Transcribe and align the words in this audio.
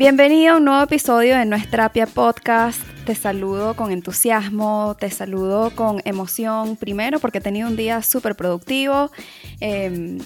Bienvenido 0.00 0.54
a 0.54 0.56
un 0.56 0.64
nuevo 0.64 0.82
episodio 0.82 1.36
de 1.36 1.44
Nuestra 1.44 1.72
Terapia 1.72 2.06
Podcast. 2.06 2.80
Te 3.04 3.14
saludo 3.14 3.76
con 3.76 3.92
entusiasmo, 3.92 4.96
te 4.98 5.10
saludo 5.10 5.76
con 5.76 6.00
emoción, 6.06 6.76
primero 6.76 7.18
porque 7.18 7.36
he 7.36 7.40
tenido 7.42 7.68
un 7.68 7.76
día 7.76 8.00
súper 8.00 8.34
productivo. 8.34 9.10
Em, 9.60 10.16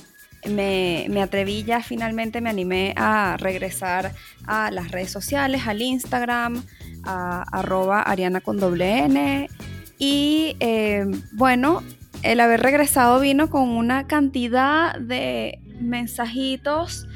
me, 0.49 1.07
me, 1.11 1.21
atreví 1.21 1.65
ya, 1.65 1.83
finalmente 1.83 2.41
me 2.41 2.51
animé 2.51 2.95
a 2.97 3.37
regresar 3.37 4.13
a 4.47 4.71
las 4.71 4.93
redes 4.93 5.11
sociales, 5.11 5.67
al 5.67 5.83
Instagram, 5.83 6.63
a 7.03 7.43
arroba 7.51 8.01
Ariana 8.01 8.41
con 8.41 8.61
doble 8.61 9.01
N. 9.01 9.49
Y 9.99 10.55
em, 10.61 11.21
bueno, 11.33 11.83
el 12.23 12.39
haber 12.39 12.63
regresado 12.63 13.19
vino 13.19 13.51
con 13.51 13.71
una 13.71 14.07
cantidad 14.07 14.97
de 15.01 15.59
mensajitos 15.81 17.09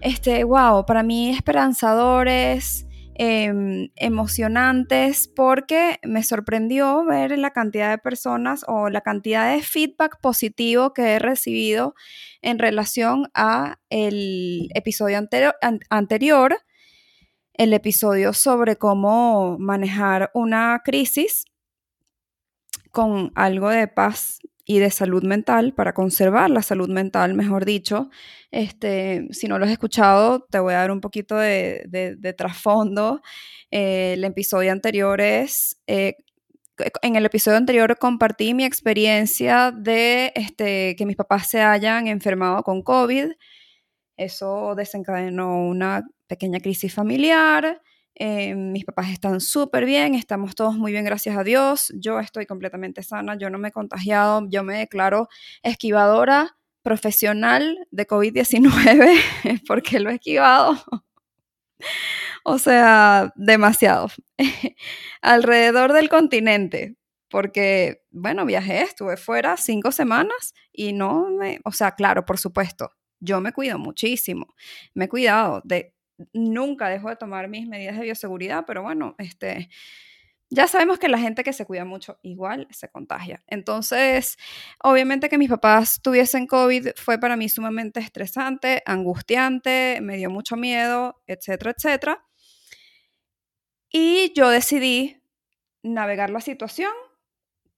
este, 0.00 0.44
wow, 0.44 0.84
para 0.86 1.02
mí 1.02 1.30
esperanzadores, 1.30 2.86
em, 3.14 3.90
emocionantes, 3.96 5.28
porque 5.28 5.98
me 6.04 6.22
sorprendió 6.22 7.04
ver 7.04 7.36
la 7.36 7.50
cantidad 7.50 7.90
de 7.90 7.98
personas 7.98 8.64
o 8.68 8.90
la 8.90 9.00
cantidad 9.00 9.52
de 9.52 9.62
feedback 9.62 10.20
positivo 10.20 10.92
que 10.92 11.14
he 11.14 11.18
recibido 11.18 11.94
en 12.42 12.60
relación 12.60 13.28
a 13.34 13.78
el 13.90 14.68
episodio 14.74 15.18
anterior, 15.90 16.58
el 17.54 17.72
episodio 17.72 18.32
sobre 18.32 18.76
cómo 18.76 19.58
manejar 19.58 20.30
una 20.32 20.80
crisis 20.84 21.44
con 22.92 23.32
algo 23.34 23.68
de 23.68 23.88
paz 23.88 24.38
y 24.70 24.80
de 24.80 24.90
salud 24.90 25.24
mental, 25.24 25.72
para 25.72 25.94
conservar 25.94 26.50
la 26.50 26.60
salud 26.60 26.90
mental, 26.90 27.32
mejor 27.32 27.64
dicho. 27.64 28.10
Este, 28.50 29.26
si 29.30 29.48
no 29.48 29.58
lo 29.58 29.64
has 29.64 29.70
escuchado, 29.70 30.46
te 30.50 30.58
voy 30.58 30.74
a 30.74 30.80
dar 30.80 30.90
un 30.90 31.00
poquito 31.00 31.36
de, 31.38 32.34
trasfondo. 32.36 33.22
Eh, 33.70 34.12
el 34.12 34.24
episodio 34.24 34.70
anterior 34.70 35.22
es... 35.22 35.80
Eh, 35.86 36.16
en 37.00 37.16
el 37.16 37.24
episodio 37.24 37.56
anterior 37.56 37.96
compartí 37.98 38.52
mi 38.52 38.64
experiencia 38.64 39.72
de 39.72 40.32
este, 40.34 40.94
que 40.96 41.06
mis 41.06 41.16
papás 41.16 41.48
se 41.48 41.62
hayan 41.62 42.06
enfermado 42.06 42.62
con 42.62 42.82
COVID. 42.82 43.32
Eso 44.18 44.74
desencadenó 44.76 45.66
una 45.66 46.06
pequeña 46.26 46.60
crisis 46.60 46.92
familiar. 46.94 47.80
Eh, 48.20 48.56
mis 48.56 48.84
papás 48.84 49.10
están 49.10 49.40
súper 49.40 49.84
bien, 49.84 50.14
estamos 50.14 50.56
todos 50.56 50.76
muy 50.76 50.90
bien, 50.90 51.04
gracias 51.04 51.36
a 51.36 51.44
Dios. 51.44 51.92
Yo 51.96 52.18
estoy 52.18 52.46
completamente 52.46 53.04
sana, 53.04 53.36
yo 53.38 53.48
no 53.48 53.58
me 53.58 53.68
he 53.68 53.72
contagiado, 53.72 54.44
yo 54.50 54.64
me 54.64 54.78
declaro 54.78 55.28
esquivadora 55.62 56.56
profesional 56.82 57.86
de 57.92 58.06
COVID-19 58.08 59.62
porque 59.68 60.00
lo 60.00 60.10
he 60.10 60.14
esquivado. 60.14 60.76
o 62.44 62.58
sea, 62.58 63.32
demasiado. 63.36 64.08
Alrededor 65.22 65.92
del 65.92 66.08
continente, 66.08 66.96
porque, 67.30 68.02
bueno, 68.10 68.44
viajé, 68.46 68.82
estuve 68.82 69.16
fuera 69.16 69.56
cinco 69.56 69.92
semanas 69.92 70.54
y 70.72 70.92
no 70.92 71.30
me, 71.30 71.60
o 71.64 71.70
sea, 71.72 71.92
claro, 71.92 72.24
por 72.24 72.38
supuesto, 72.38 72.90
yo 73.20 73.40
me 73.40 73.52
cuido 73.52 73.78
muchísimo, 73.78 74.54
me 74.94 75.04
he 75.04 75.08
cuidado 75.08 75.60
de 75.64 75.94
nunca 76.32 76.88
dejo 76.88 77.08
de 77.08 77.16
tomar 77.16 77.48
mis 77.48 77.66
medidas 77.66 77.96
de 77.96 78.04
bioseguridad, 78.04 78.64
pero 78.66 78.82
bueno, 78.82 79.14
este, 79.18 79.68
ya 80.50 80.66
sabemos 80.66 80.98
que 80.98 81.08
la 81.08 81.18
gente 81.18 81.44
que 81.44 81.52
se 81.52 81.66
cuida 81.66 81.84
mucho 81.84 82.18
igual 82.22 82.66
se 82.70 82.88
contagia. 82.88 83.42
Entonces, 83.46 84.38
obviamente 84.82 85.28
que 85.28 85.38
mis 85.38 85.50
papás 85.50 86.00
tuviesen 86.02 86.46
COVID 86.46 86.90
fue 86.96 87.18
para 87.18 87.36
mí 87.36 87.48
sumamente 87.48 88.00
estresante, 88.00 88.82
angustiante, 88.86 90.00
me 90.02 90.16
dio 90.16 90.30
mucho 90.30 90.56
miedo, 90.56 91.22
etcétera, 91.26 91.74
etcétera. 91.76 92.24
Y 93.90 94.32
yo 94.34 94.48
decidí 94.48 95.22
navegar 95.82 96.30
la 96.30 96.40
situación 96.40 96.92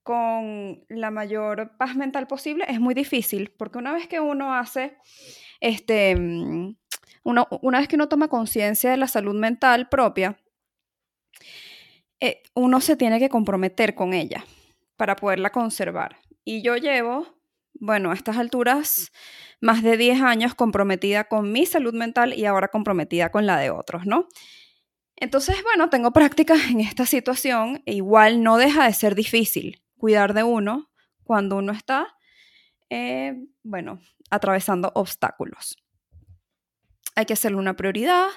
con 0.03 0.83
la 0.89 1.11
mayor 1.11 1.77
paz 1.77 1.95
mental 1.95 2.27
posible. 2.27 2.65
Es 2.67 2.79
muy 2.79 2.93
difícil 2.93 3.53
porque 3.57 3.77
una 3.77 3.93
vez 3.93 4.07
que 4.07 4.19
uno 4.19 4.55
hace 4.55 4.97
este 5.59 6.15
mm, 7.23 7.39
una 7.61 7.79
vez 7.79 7.87
que 7.87 7.95
uno 7.95 8.09
toma 8.09 8.27
conciencia 8.27 8.91
de 8.91 8.97
la 8.97 9.07
salud 9.07 9.35
mental 9.35 9.89
propia, 9.89 10.37
eh, 12.19 12.43
uno 12.53 12.81
se 12.81 12.95
tiene 12.95 13.19
que 13.19 13.29
comprometer 13.29 13.95
con 13.95 14.13
ella 14.13 14.45
para 14.95 15.15
poderla 15.15 15.51
conservar. 15.51 16.17
Y 16.43 16.61
yo 16.61 16.77
llevo, 16.77 17.27
bueno, 17.73 18.11
a 18.11 18.13
estas 18.13 18.37
alturas, 18.37 19.11
más 19.59 19.83
de 19.83 19.97
10 19.97 20.21
años 20.21 20.55
comprometida 20.55 21.25
con 21.25 21.51
mi 21.51 21.65
salud 21.65 21.93
mental 21.93 22.33
y 22.33 22.45
ahora 22.45 22.67
comprometida 22.67 23.31
con 23.31 23.45
la 23.45 23.57
de 23.57 23.71
otros, 23.71 24.05
¿no? 24.05 24.27
Entonces, 25.15 25.61
bueno, 25.63 25.89
tengo 25.89 26.11
prácticas 26.11 26.69
en 26.69 26.79
esta 26.79 27.05
situación 27.05 27.83
e 27.85 27.93
igual 27.93 28.43
no 28.43 28.57
deja 28.57 28.85
de 28.85 28.93
ser 28.93 29.15
difícil 29.15 29.83
cuidar 29.97 30.33
de 30.33 30.43
uno 30.43 30.91
cuando 31.23 31.57
uno 31.57 31.71
está, 31.71 32.07
eh, 32.89 33.35
bueno, 33.63 33.99
atravesando 34.31 34.91
obstáculos 34.95 35.77
hay 37.15 37.25
que 37.25 37.33
hacerlo 37.33 37.59
una 37.59 37.75
prioridad. 37.75 38.27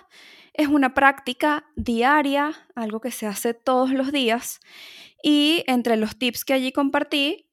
Es 0.53 0.69
una 0.69 0.95
práctica 0.95 1.67
diaria, 1.77 2.53
algo 2.75 3.01
que 3.01 3.11
se 3.11 3.27
hace 3.27 3.55
todos 3.55 3.91
los 3.91 4.13
días. 4.13 4.61
Y 5.23 5.65
entre 5.67 5.97
los 5.97 6.17
tips 6.17 6.45
que 6.45 6.53
allí 6.53 6.71
compartí, 6.71 7.51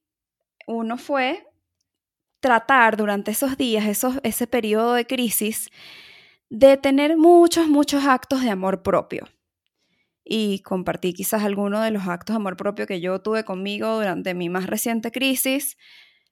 uno 0.67 0.97
fue 0.97 1.47
tratar 2.41 2.97
durante 2.97 3.31
esos 3.31 3.57
días, 3.57 3.85
esos, 3.85 4.19
ese 4.23 4.47
periodo 4.47 4.93
de 4.93 5.05
crisis, 5.05 5.69
de 6.49 6.75
tener 6.75 7.15
muchos, 7.15 7.67
muchos 7.67 8.05
actos 8.05 8.41
de 8.41 8.49
amor 8.49 8.83
propio. 8.83 9.27
Y 10.23 10.59
compartí 10.59 11.13
quizás 11.13 11.43
algunos 11.43 11.83
de 11.83 11.91
los 11.91 12.07
actos 12.07 12.35
de 12.35 12.37
amor 12.37 12.57
propio 12.57 12.85
que 12.87 12.99
yo 12.99 13.19
tuve 13.21 13.43
conmigo 13.43 13.95
durante 13.95 14.33
mi 14.33 14.49
más 14.49 14.67
reciente 14.67 15.11
crisis, 15.11 15.77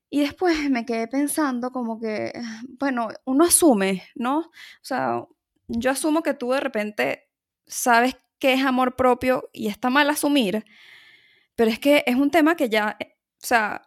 y 0.09 0.21
después 0.21 0.69
me 0.69 0.85
quedé 0.85 1.07
pensando 1.07 1.71
como 1.71 1.99
que, 1.99 2.33
bueno, 2.79 3.09
uno 3.25 3.45
asume, 3.45 4.03
¿no? 4.15 4.39
O 4.39 4.51
sea, 4.81 5.23
yo 5.67 5.91
asumo 5.91 6.23
que 6.23 6.33
tú 6.33 6.51
de 6.51 6.59
repente 6.59 7.29
sabes 7.67 8.15
qué 8.39 8.53
es 8.53 8.63
amor 8.65 8.95
propio 8.95 9.49
y 9.53 9.67
está 9.67 9.89
mal 9.89 10.09
asumir, 10.09 10.65
pero 11.55 11.69
es 11.69 11.79
que 11.79 12.03
es 12.07 12.15
un 12.15 12.31
tema 12.31 12.55
que 12.55 12.69
ya, 12.69 12.95
eh, 12.99 13.17
o 13.43 13.45
sea, 13.45 13.81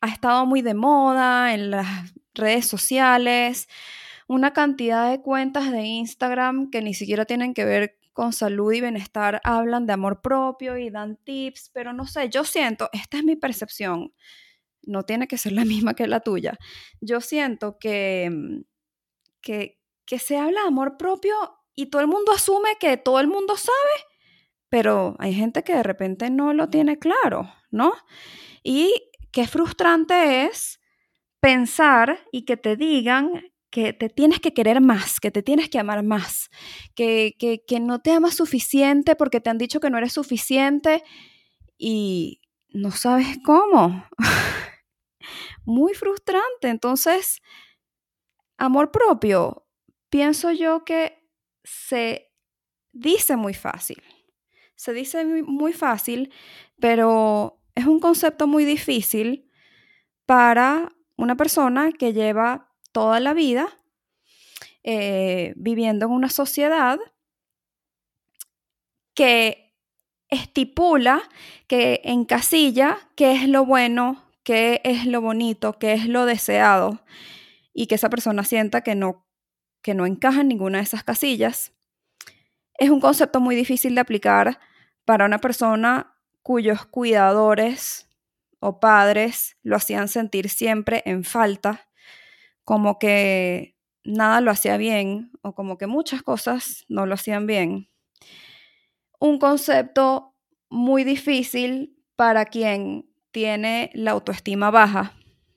ha 0.00 0.08
estado 0.08 0.46
muy 0.46 0.62
de 0.62 0.74
moda 0.74 1.52
en 1.54 1.70
las 1.70 2.14
redes 2.34 2.66
sociales, 2.66 3.68
una 4.28 4.52
cantidad 4.52 5.10
de 5.10 5.20
cuentas 5.20 5.72
de 5.72 5.82
Instagram 5.82 6.70
que 6.70 6.82
ni 6.82 6.94
siquiera 6.94 7.26
tienen 7.26 7.52
que 7.52 7.64
ver 7.64 7.98
con 8.12 8.32
salud 8.32 8.72
y 8.72 8.80
bienestar 8.80 9.40
hablan 9.44 9.86
de 9.86 9.92
amor 9.92 10.20
propio 10.20 10.78
y 10.78 10.90
dan 10.90 11.16
tips, 11.16 11.70
pero 11.74 11.92
no 11.92 12.06
sé, 12.06 12.28
yo 12.28 12.44
siento, 12.44 12.88
esta 12.92 13.18
es 13.18 13.24
mi 13.24 13.36
percepción, 13.36 14.12
no 14.82 15.04
tiene 15.04 15.28
que 15.28 15.38
ser 15.38 15.52
la 15.52 15.64
misma 15.66 15.94
que 15.94 16.06
la 16.06 16.20
tuya. 16.20 16.58
Yo 17.00 17.20
siento 17.20 17.78
que, 17.78 18.28
mm, 18.30 18.62
que, 19.40 19.78
que 20.06 20.18
se 20.18 20.36
habla 20.36 20.62
de 20.62 20.68
amor 20.68 20.96
propio 20.96 21.34
y 21.74 21.86
todo 21.86 22.02
el 22.02 22.08
mundo 22.08 22.32
asume 22.32 22.76
que 22.78 22.96
todo 22.96 23.20
el 23.20 23.28
mundo 23.28 23.56
sabe, 23.56 24.06
pero 24.68 25.16
hay 25.18 25.34
gente 25.34 25.62
que 25.64 25.74
de 25.74 25.82
repente 25.82 26.30
no 26.30 26.52
lo 26.52 26.68
tiene 26.68 26.98
claro, 26.98 27.52
¿no? 27.70 27.92
Y 28.62 28.92
qué 29.32 29.46
frustrante 29.46 30.44
es 30.44 30.80
pensar 31.40 32.20
y 32.32 32.44
que 32.44 32.56
te 32.56 32.76
digan 32.76 33.42
que 33.70 33.92
te 33.92 34.08
tienes 34.08 34.40
que 34.40 34.52
querer 34.52 34.80
más, 34.80 35.20
que 35.20 35.30
te 35.30 35.42
tienes 35.42 35.70
que 35.70 35.78
amar 35.78 36.02
más, 36.02 36.50
que, 36.94 37.36
que, 37.38 37.64
que 37.64 37.78
no 37.78 38.00
te 38.00 38.10
amas 38.10 38.34
suficiente 38.34 39.14
porque 39.14 39.40
te 39.40 39.48
han 39.48 39.58
dicho 39.58 39.80
que 39.80 39.90
no 39.90 39.98
eres 39.98 40.12
suficiente 40.12 41.02
y 41.78 42.40
no 42.68 42.90
sabes 42.90 43.38
cómo. 43.44 44.04
Muy 45.70 45.94
frustrante. 45.94 46.68
Entonces, 46.68 47.40
amor 48.58 48.90
propio, 48.90 49.68
pienso 50.08 50.50
yo 50.50 50.84
que 50.84 51.24
se 51.62 52.32
dice 52.90 53.36
muy 53.36 53.54
fácil. 53.54 54.02
Se 54.74 54.92
dice 54.92 55.24
muy 55.24 55.72
fácil, 55.72 56.32
pero 56.80 57.62
es 57.76 57.86
un 57.86 58.00
concepto 58.00 58.48
muy 58.48 58.64
difícil 58.64 59.48
para 60.26 60.90
una 61.16 61.36
persona 61.36 61.92
que 61.92 62.12
lleva 62.12 62.72
toda 62.90 63.20
la 63.20 63.32
vida 63.32 63.80
eh, 64.82 65.52
viviendo 65.54 66.06
en 66.06 66.12
una 66.12 66.30
sociedad 66.30 66.98
que 69.14 69.72
estipula, 70.30 71.22
que 71.68 72.00
encasilla 72.02 72.98
qué 73.14 73.32
es 73.34 73.48
lo 73.48 73.64
bueno, 73.64 74.29
qué 74.50 74.80
es 74.82 75.06
lo 75.06 75.20
bonito, 75.20 75.78
qué 75.78 75.92
es 75.92 76.08
lo 76.08 76.26
deseado, 76.26 77.04
y 77.72 77.86
que 77.86 77.94
esa 77.94 78.10
persona 78.10 78.42
sienta 78.42 78.80
que 78.80 78.96
no, 78.96 79.24
que 79.80 79.94
no 79.94 80.06
encaja 80.06 80.40
en 80.40 80.48
ninguna 80.48 80.78
de 80.78 80.82
esas 80.82 81.04
casillas, 81.04 81.72
es 82.76 82.90
un 82.90 83.00
concepto 83.00 83.38
muy 83.38 83.54
difícil 83.54 83.94
de 83.94 84.00
aplicar 84.00 84.58
para 85.04 85.24
una 85.24 85.38
persona 85.38 86.16
cuyos 86.42 86.84
cuidadores 86.84 88.08
o 88.58 88.80
padres 88.80 89.56
lo 89.62 89.76
hacían 89.76 90.08
sentir 90.08 90.48
siempre 90.48 91.04
en 91.06 91.22
falta 91.22 91.88
como 92.64 92.98
que 92.98 93.76
nada 94.02 94.40
lo 94.40 94.50
hacía 94.50 94.76
bien 94.78 95.30
o 95.42 95.54
como 95.54 95.78
que 95.78 95.86
muchas 95.86 96.24
cosas 96.24 96.86
no 96.88 97.06
lo 97.06 97.14
hacían 97.14 97.46
bien. 97.46 97.88
Un 99.20 99.38
concepto 99.38 100.34
muy 100.68 101.04
difícil 101.04 102.02
para 102.16 102.46
quien 102.46 103.09
tiene 103.32 103.90
la 103.94 104.12
autoestima 104.12 104.70
baja, 104.70 105.14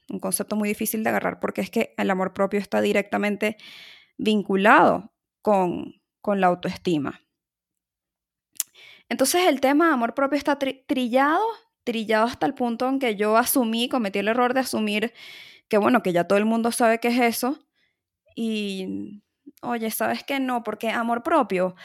un 0.09 0.19
concepto 0.19 0.55
muy 0.55 0.69
difícil 0.69 1.03
de 1.03 1.09
agarrar 1.09 1.39
porque 1.39 1.61
es 1.61 1.69
que 1.69 1.93
el 1.97 2.09
amor 2.09 2.33
propio 2.33 2.59
está 2.59 2.81
directamente 2.81 3.57
vinculado 4.17 5.13
con, 5.41 6.01
con 6.21 6.39
la 6.41 6.47
autoestima. 6.47 7.21
Entonces 9.09 9.47
el 9.47 9.59
tema 9.59 9.87
de 9.87 9.93
amor 9.93 10.13
propio 10.13 10.37
está 10.37 10.57
trillado, 10.57 11.43
trillado 11.83 12.25
hasta 12.25 12.45
el 12.45 12.53
punto 12.53 12.87
en 12.89 12.99
que 12.99 13.15
yo 13.15 13.37
asumí, 13.37 13.89
cometí 13.89 14.19
el 14.19 14.27
error 14.27 14.53
de 14.53 14.61
asumir 14.61 15.13
que 15.67 15.77
bueno, 15.77 16.03
que 16.03 16.13
ya 16.13 16.25
todo 16.25 16.37
el 16.37 16.45
mundo 16.45 16.71
sabe 16.71 16.99
qué 16.99 17.07
es 17.07 17.19
eso. 17.19 17.59
Y, 18.35 19.23
oye, 19.61 19.89
¿sabes 19.91 20.23
qué? 20.23 20.39
No, 20.39 20.63
porque 20.63 20.89
amor 20.89 21.23
propio 21.23 21.75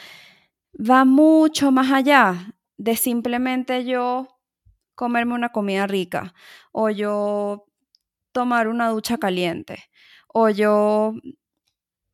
va 0.78 1.04
mucho 1.04 1.72
más 1.72 1.90
allá 1.92 2.54
de 2.76 2.96
simplemente 2.96 3.84
yo 3.84 4.37
comerme 4.98 5.34
una 5.34 5.50
comida 5.50 5.86
rica 5.86 6.34
o 6.72 6.90
yo 6.90 7.66
tomar 8.32 8.66
una 8.66 8.88
ducha 8.88 9.16
caliente 9.16 9.84
o 10.26 10.48
yo 10.48 11.14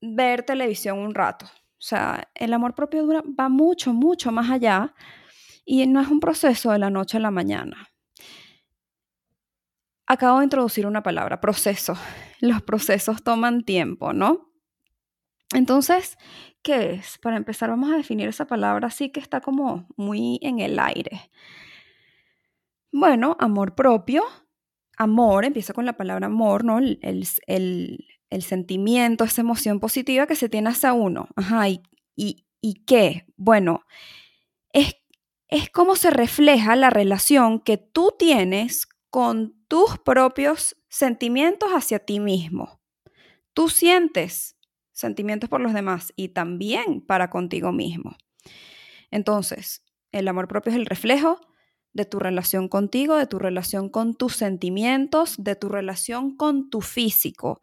ver 0.02 0.42
televisión 0.42 0.98
un 0.98 1.14
rato. 1.14 1.46
O 1.46 1.86
sea, 1.86 2.28
el 2.34 2.52
amor 2.52 2.74
propio 2.74 3.08
va 3.08 3.48
mucho, 3.48 3.94
mucho 3.94 4.30
más 4.30 4.50
allá 4.50 4.94
y 5.64 5.86
no 5.86 5.98
es 6.02 6.08
un 6.08 6.20
proceso 6.20 6.72
de 6.72 6.78
la 6.78 6.90
noche 6.90 7.16
a 7.16 7.20
la 7.20 7.30
mañana 7.30 7.88
acabo 10.06 10.38
de 10.38 10.44
introducir 10.44 10.86
una 10.86 11.02
palabra, 11.02 11.40
proceso. 11.40 11.96
Los 12.40 12.62
procesos 12.62 13.22
toman 13.22 13.64
tiempo, 13.64 14.12
¿no? 14.12 14.50
Entonces, 15.52 16.18
¿qué 16.62 16.92
es? 16.94 17.18
Para 17.18 17.36
empezar, 17.36 17.70
vamos 17.70 17.92
a 17.92 17.96
definir 17.96 18.28
esa 18.28 18.46
palabra 18.46 18.88
así 18.88 19.10
que 19.10 19.20
está 19.20 19.40
como 19.40 19.86
muy 19.96 20.38
en 20.42 20.60
el 20.60 20.78
aire. 20.78 21.30
Bueno, 22.96 23.36
amor 23.40 23.74
propio. 23.74 24.22
Amor, 24.96 25.44
empieza 25.44 25.72
con 25.72 25.84
la 25.84 25.96
palabra 25.96 26.26
amor, 26.26 26.62
¿no? 26.62 26.78
El, 26.78 27.26
sentimiento, 28.40 29.24
esa 29.24 29.40
emoción 29.40 29.80
positiva 29.80 30.28
que 30.28 30.36
se 30.36 30.48
tiene 30.48 30.70
hacia 30.70 30.92
uno. 30.92 31.26
Ajá, 31.34 31.68
¿y, 31.68 31.82
y, 32.14 32.46
y 32.60 32.84
qué? 32.84 33.26
Bueno, 33.36 33.80
es, 34.72 34.94
es 35.48 35.70
cómo 35.70 35.96
se 35.96 36.10
refleja 36.10 36.76
la 36.76 36.88
relación 36.88 37.58
que 37.58 37.78
tú 37.78 38.14
tienes 38.16 38.86
con 39.10 39.56
tus 39.66 39.98
propios 39.98 40.76
sentimientos 40.88 41.70
hacia 41.70 41.98
ti 41.98 42.20
mismo. 42.20 42.80
Tú 43.54 43.70
sientes 43.70 44.56
sentimientos 44.92 45.50
por 45.50 45.60
los 45.60 45.74
demás 45.74 46.12
y 46.14 46.28
también 46.28 47.00
para 47.04 47.28
contigo 47.28 47.72
mismo. 47.72 48.16
Entonces, 49.10 49.82
el 50.12 50.28
amor 50.28 50.46
propio 50.46 50.70
es 50.70 50.78
el 50.78 50.86
reflejo 50.86 51.40
de 51.94 52.04
tu 52.04 52.18
relación 52.18 52.68
contigo, 52.68 53.16
de 53.16 53.26
tu 53.26 53.38
relación 53.38 53.88
con 53.88 54.14
tus 54.14 54.36
sentimientos, 54.36 55.36
de 55.38 55.56
tu 55.56 55.68
relación 55.68 56.36
con 56.36 56.68
tu 56.68 56.80
físico, 56.80 57.62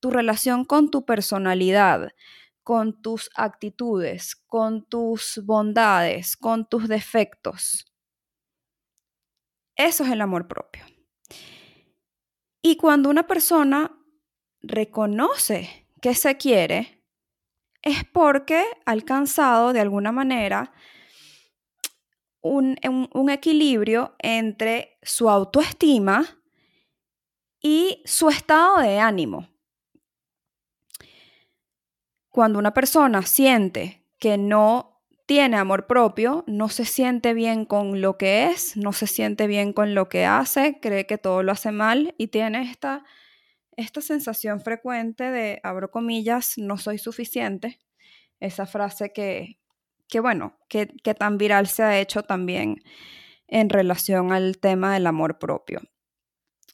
tu 0.00 0.10
relación 0.10 0.64
con 0.64 0.90
tu 0.90 1.04
personalidad, 1.04 2.10
con 2.62 3.00
tus 3.00 3.30
actitudes, 3.34 4.36
con 4.36 4.84
tus 4.84 5.40
bondades, 5.44 6.36
con 6.36 6.68
tus 6.68 6.88
defectos. 6.88 7.86
Eso 9.76 10.04
es 10.04 10.10
el 10.10 10.20
amor 10.20 10.48
propio. 10.48 10.84
Y 12.60 12.76
cuando 12.76 13.08
una 13.08 13.26
persona 13.26 13.96
reconoce 14.60 15.86
que 16.02 16.14
se 16.14 16.36
quiere, 16.36 17.04
es 17.82 18.04
porque 18.12 18.64
ha 18.84 18.90
alcanzado 18.90 19.72
de 19.72 19.80
alguna 19.80 20.10
manera 20.10 20.72
un, 22.48 23.30
equilibrio 23.30 24.14
entre 24.18 24.98
su 25.02 25.28
autoestima 25.28 26.24
y 27.60 28.02
su 28.04 28.28
estado 28.28 28.78
de 28.78 28.98
ánimo. 28.98 29.48
Cuando 32.28 32.58
una 32.58 32.72
persona 32.72 33.22
siente 33.22 34.06
que 34.18 34.38
no 34.38 35.02
tiene 35.26 35.56
amor 35.56 35.86
propio, 35.86 36.44
no 36.46 36.68
se 36.68 36.84
siente 36.84 37.34
bien 37.34 37.66
con 37.66 38.00
lo 38.00 38.16
que 38.16 38.46
es, 38.46 38.76
no 38.76 38.92
se 38.92 39.06
siente 39.06 39.46
bien 39.46 39.72
con 39.72 39.94
lo 39.94 40.08
que 40.08 40.24
hace, 40.24 40.78
cree 40.80 41.06
que 41.06 41.18
todo 41.18 41.42
lo 41.42 41.52
hace 41.52 41.70
mal 41.70 42.14
y 42.16 42.28
tiene 42.28 42.62
esta, 42.70 43.04
esta 43.76 44.00
sensación 44.00 44.60
frecuente 44.60 45.24
de, 45.24 45.60
abro 45.62 45.90
comillas, 45.90 46.54
no 46.56 46.78
soy 46.78 46.98
suficiente. 46.98 47.78
Esa 48.40 48.66
frase 48.66 49.12
que, 49.12 49.57
que 50.08 50.20
bueno, 50.20 50.58
que, 50.68 50.88
que 51.02 51.14
tan 51.14 51.38
viral 51.38 51.66
se 51.66 51.82
ha 51.82 51.98
hecho 51.98 52.22
también 52.22 52.82
en 53.46 53.70
relación 53.70 54.32
al 54.32 54.58
tema 54.58 54.92
del 54.94 55.06
amor 55.06 55.38
propio. 55.38 55.80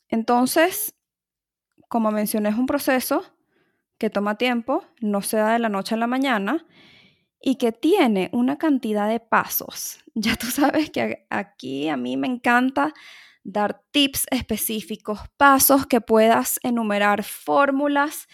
Entonces, 0.08 0.94
como 1.88 2.10
mencioné, 2.10 2.50
es 2.50 2.56
un 2.56 2.66
proceso 2.66 3.24
que 3.98 4.10
toma 4.10 4.36
tiempo, 4.36 4.84
no 5.00 5.22
se 5.22 5.36
da 5.36 5.52
de 5.52 5.58
la 5.58 5.68
noche 5.68 5.94
a 5.94 5.98
la 5.98 6.06
mañana 6.06 6.66
y 7.40 7.56
que 7.56 7.72
tiene 7.72 8.30
una 8.32 8.58
cantidad 8.58 9.08
de 9.08 9.20
pasos. 9.20 10.00
Ya 10.16 10.36
tú 10.36 10.46
sabes 10.46 10.90
que 10.90 11.26
aquí 11.28 11.88
a 11.88 11.96
mí 11.96 12.16
me 12.16 12.28
encanta 12.28 12.94
dar 13.42 13.82
tips 13.90 14.28
específicos, 14.30 15.18
pasos 15.36 15.86
que 15.86 16.00
puedas 16.00 16.60
enumerar, 16.62 17.24
fórmulas 17.24 18.28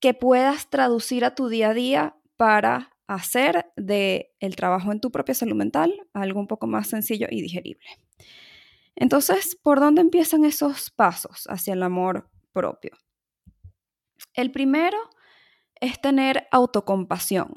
que 0.00 0.14
puedas 0.14 0.70
traducir 0.70 1.24
a 1.24 1.34
tu 1.34 1.48
día 1.48 1.70
a 1.70 1.74
día 1.74 2.16
para 2.36 2.93
hacer 3.06 3.66
de 3.76 4.34
el 4.40 4.56
trabajo 4.56 4.92
en 4.92 5.00
tu 5.00 5.10
propia 5.10 5.34
salud 5.34 5.56
mental 5.56 5.94
algo 6.12 6.40
un 6.40 6.46
poco 6.46 6.66
más 6.66 6.88
sencillo 6.88 7.26
y 7.30 7.42
digerible. 7.42 7.86
Entonces, 8.96 9.56
¿por 9.60 9.80
dónde 9.80 10.00
empiezan 10.00 10.44
esos 10.44 10.90
pasos 10.90 11.46
hacia 11.48 11.74
el 11.74 11.82
amor 11.82 12.30
propio? 12.52 12.92
El 14.32 14.50
primero 14.50 14.98
es 15.80 16.00
tener 16.00 16.46
autocompasión 16.50 17.52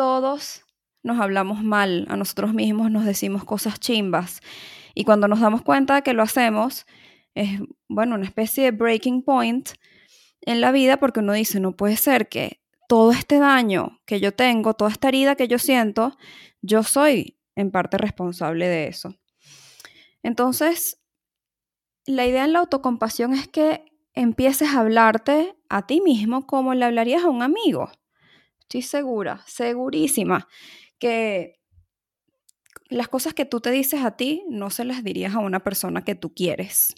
todos 0.00 0.64
nos 1.02 1.20
hablamos 1.20 1.62
mal 1.62 2.06
a 2.08 2.16
nosotros 2.16 2.54
mismos, 2.54 2.90
nos 2.90 3.04
decimos 3.04 3.44
cosas 3.44 3.78
chimbas. 3.78 4.40
Y 4.94 5.04
cuando 5.04 5.28
nos 5.28 5.40
damos 5.40 5.60
cuenta 5.60 5.94
de 5.94 6.02
que 6.02 6.14
lo 6.14 6.22
hacemos, 6.22 6.86
es, 7.34 7.60
bueno, 7.86 8.14
una 8.14 8.24
especie 8.24 8.64
de 8.64 8.70
breaking 8.70 9.22
point 9.22 9.68
en 10.40 10.62
la 10.62 10.72
vida 10.72 10.96
porque 10.96 11.20
uno 11.20 11.34
dice, 11.34 11.60
no 11.60 11.76
puede 11.76 11.96
ser 11.96 12.30
que 12.30 12.59
todo 12.90 13.12
este 13.12 13.38
daño 13.38 14.00
que 14.04 14.18
yo 14.18 14.34
tengo, 14.34 14.74
toda 14.74 14.90
esta 14.90 15.06
herida 15.06 15.36
que 15.36 15.46
yo 15.46 15.60
siento, 15.60 16.18
yo 16.60 16.82
soy 16.82 17.38
en 17.54 17.70
parte 17.70 17.98
responsable 17.98 18.66
de 18.66 18.88
eso. 18.88 19.14
Entonces, 20.24 21.00
la 22.04 22.26
idea 22.26 22.44
en 22.44 22.52
la 22.52 22.58
autocompasión 22.58 23.32
es 23.32 23.46
que 23.46 23.84
empieces 24.12 24.70
a 24.70 24.80
hablarte 24.80 25.54
a 25.68 25.86
ti 25.86 26.00
mismo 26.00 26.48
como 26.48 26.74
le 26.74 26.84
hablarías 26.84 27.22
a 27.22 27.28
un 27.28 27.42
amigo. 27.42 27.92
Estoy 28.62 28.82
segura, 28.82 29.44
segurísima, 29.46 30.48
que 30.98 31.60
las 32.88 33.06
cosas 33.06 33.34
que 33.34 33.44
tú 33.44 33.60
te 33.60 33.70
dices 33.70 34.02
a 34.02 34.16
ti 34.16 34.42
no 34.48 34.68
se 34.70 34.84
las 34.84 35.04
dirías 35.04 35.36
a 35.36 35.38
una 35.38 35.60
persona 35.60 36.02
que 36.02 36.16
tú 36.16 36.34
quieres. 36.34 36.92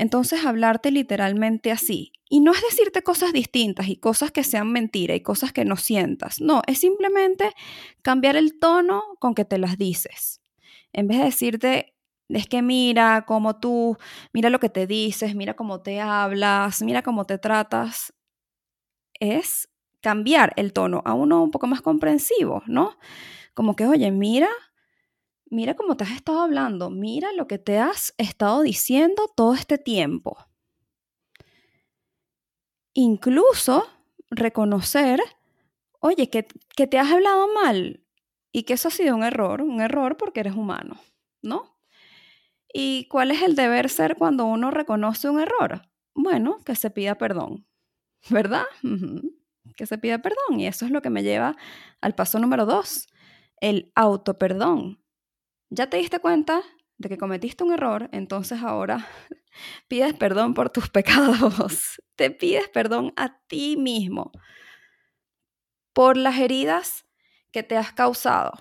Entonces 0.00 0.46
hablarte 0.46 0.90
literalmente 0.90 1.70
así. 1.70 2.12
Y 2.30 2.40
no 2.40 2.52
es 2.52 2.62
decirte 2.62 3.02
cosas 3.02 3.34
distintas 3.34 3.86
y 3.88 3.96
cosas 3.96 4.32
que 4.32 4.44
sean 4.44 4.72
mentira 4.72 5.14
y 5.14 5.20
cosas 5.20 5.52
que 5.52 5.66
no 5.66 5.76
sientas. 5.76 6.40
No, 6.40 6.62
es 6.66 6.80
simplemente 6.80 7.52
cambiar 8.00 8.36
el 8.36 8.58
tono 8.58 9.02
con 9.18 9.34
que 9.34 9.44
te 9.44 9.58
las 9.58 9.76
dices. 9.76 10.40
En 10.94 11.06
vez 11.06 11.18
de 11.18 11.24
decirte, 11.24 11.94
es 12.30 12.46
que 12.46 12.62
mira 12.62 13.26
cómo 13.26 13.60
tú, 13.60 13.98
mira 14.32 14.48
lo 14.48 14.58
que 14.58 14.70
te 14.70 14.86
dices, 14.86 15.34
mira 15.34 15.52
cómo 15.54 15.82
te 15.82 16.00
hablas, 16.00 16.80
mira 16.80 17.02
cómo 17.02 17.26
te 17.26 17.36
tratas, 17.36 18.14
es 19.20 19.68
cambiar 20.00 20.54
el 20.56 20.72
tono 20.72 21.02
a 21.04 21.12
uno 21.12 21.42
un 21.42 21.50
poco 21.50 21.66
más 21.66 21.82
comprensivo, 21.82 22.62
¿no? 22.66 22.96
Como 23.52 23.76
que, 23.76 23.86
oye, 23.86 24.10
mira 24.12 24.48
mira 25.50 25.74
cómo 25.74 25.96
te 25.96 26.04
has 26.04 26.12
estado 26.12 26.40
hablando, 26.40 26.90
mira 26.90 27.32
lo 27.32 27.46
que 27.46 27.58
te 27.58 27.78
has 27.78 28.14
estado 28.18 28.62
diciendo 28.62 29.30
todo 29.36 29.54
este 29.54 29.78
tiempo. 29.78 30.38
Incluso 32.94 33.86
reconocer, 34.30 35.20
oye, 36.00 36.30
que, 36.30 36.46
que 36.76 36.86
te 36.86 36.98
has 36.98 37.10
hablado 37.12 37.48
mal 37.52 38.04
y 38.52 38.64
que 38.64 38.74
eso 38.74 38.88
ha 38.88 38.90
sido 38.90 39.14
un 39.16 39.24
error, 39.24 39.62
un 39.62 39.80
error 39.80 40.16
porque 40.16 40.40
eres 40.40 40.54
humano, 40.54 41.00
¿no? 41.42 41.78
¿Y 42.72 43.06
cuál 43.08 43.30
es 43.32 43.42
el 43.42 43.56
deber 43.56 43.88
ser 43.90 44.16
cuando 44.16 44.44
uno 44.46 44.70
reconoce 44.70 45.28
un 45.28 45.40
error? 45.40 45.82
Bueno, 46.14 46.58
que 46.64 46.76
se 46.76 46.90
pida 46.90 47.16
perdón, 47.16 47.66
¿verdad? 48.30 48.64
Que 49.76 49.86
se 49.86 49.98
pida 49.98 50.18
perdón. 50.20 50.60
Y 50.60 50.66
eso 50.66 50.84
es 50.84 50.90
lo 50.90 51.02
que 51.02 51.10
me 51.10 51.22
lleva 51.22 51.56
al 52.00 52.14
paso 52.14 52.38
número 52.38 52.66
dos, 52.66 53.08
el 53.60 53.92
autoperdón. 53.94 54.99
Ya 55.70 55.88
te 55.88 55.98
diste 55.98 56.18
cuenta 56.18 56.62
de 56.98 57.08
que 57.08 57.16
cometiste 57.16 57.62
un 57.62 57.72
error, 57.72 58.08
entonces 58.12 58.60
ahora 58.62 59.06
pides 59.88 60.14
perdón 60.14 60.52
por 60.52 60.70
tus 60.70 60.90
pecados. 60.90 62.02
Te 62.16 62.30
pides 62.30 62.68
perdón 62.68 63.12
a 63.16 63.38
ti 63.46 63.76
mismo 63.76 64.32
por 65.92 66.16
las 66.16 66.38
heridas 66.38 67.06
que 67.52 67.62
te 67.62 67.76
has 67.76 67.92
causado, 67.92 68.52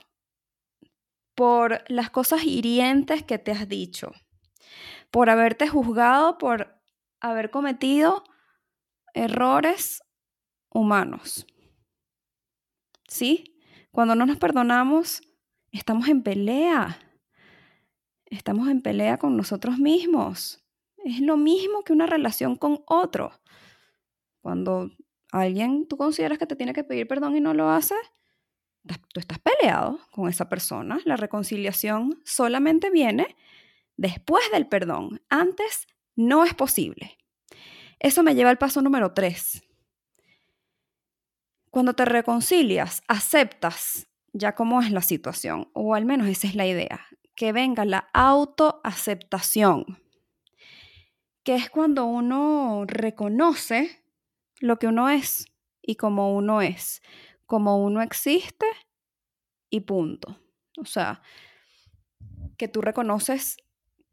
por 1.35 1.83
las 1.87 2.09
cosas 2.09 2.43
hirientes 2.43 3.23
que 3.23 3.37
te 3.37 3.51
has 3.51 3.67
dicho, 3.67 4.11
por 5.11 5.29
haberte 5.29 5.67
juzgado, 5.67 6.37
por 6.37 6.79
haber 7.19 7.49
cometido 7.49 8.23
errores 9.13 10.01
humanos. 10.69 11.45
¿Sí? 13.07 13.59
Cuando 13.91 14.15
no 14.15 14.25
nos 14.25 14.37
perdonamos, 14.37 15.21
Estamos 15.71 16.07
en 16.07 16.23
pelea. 16.23 16.99
Estamos 18.25 18.67
en 18.69 18.81
pelea 18.81 19.17
con 19.17 19.37
nosotros 19.37 19.77
mismos. 19.77 20.63
Es 20.97 21.19
lo 21.19 21.37
mismo 21.37 21.83
que 21.83 21.93
una 21.93 22.05
relación 22.05 22.55
con 22.55 22.83
otro. 22.85 23.31
Cuando 24.41 24.91
alguien 25.31 25.87
tú 25.87 25.97
consideras 25.97 26.37
que 26.37 26.47
te 26.47 26.55
tiene 26.55 26.73
que 26.73 26.83
pedir 26.83 27.07
perdón 27.07 27.35
y 27.35 27.41
no 27.41 27.53
lo 27.53 27.69
hace, 27.69 27.95
tú 29.13 29.19
estás 29.19 29.39
peleado 29.39 29.99
con 30.11 30.29
esa 30.29 30.49
persona. 30.49 30.99
La 31.05 31.15
reconciliación 31.15 32.19
solamente 32.25 32.89
viene 32.89 33.35
después 33.97 34.43
del 34.51 34.67
perdón. 34.67 35.21
Antes 35.29 35.87
no 36.15 36.43
es 36.43 36.53
posible. 36.53 37.17
Eso 37.99 38.23
me 38.23 38.35
lleva 38.35 38.49
al 38.49 38.57
paso 38.57 38.81
número 38.81 39.13
tres. 39.13 39.63
Cuando 41.69 41.93
te 41.93 42.05
reconcilias, 42.05 43.03
aceptas 43.07 44.08
ya 44.33 44.55
cómo 44.55 44.81
es 44.81 44.91
la 44.91 45.01
situación, 45.01 45.69
o 45.73 45.95
al 45.95 46.05
menos 46.05 46.27
esa 46.27 46.47
es 46.47 46.55
la 46.55 46.65
idea, 46.65 47.07
que 47.35 47.51
venga 47.51 47.85
la 47.85 48.09
autoaceptación, 48.13 49.85
que 51.43 51.55
es 51.55 51.69
cuando 51.69 52.05
uno 52.05 52.83
reconoce 52.85 54.03
lo 54.59 54.77
que 54.77 54.87
uno 54.87 55.09
es 55.09 55.45
y 55.81 55.95
como 55.95 56.35
uno 56.35 56.61
es, 56.61 57.01
como 57.45 57.83
uno 57.83 58.01
existe 58.01 58.65
y 59.69 59.81
punto. 59.81 60.37
O 60.77 60.85
sea, 60.85 61.21
que 62.57 62.67
tú 62.67 62.81
reconoces 62.81 63.57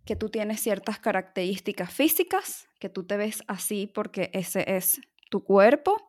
que 0.06 0.16
tú 0.16 0.30
tienes 0.30 0.61
ciertas 0.61 1.00
características 1.00 1.92
físicas, 1.92 2.68
que 2.78 2.88
tú 2.88 3.04
te 3.04 3.16
ves 3.16 3.42
así 3.49 3.90
porque 3.92 4.30
ese 4.32 4.76
es 4.76 5.00
tu 5.30 5.42
cuerpo, 5.42 6.05